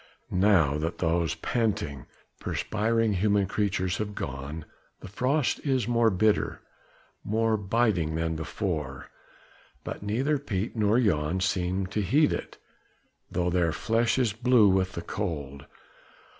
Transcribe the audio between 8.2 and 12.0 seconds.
before; but neither Piet nor Jan seem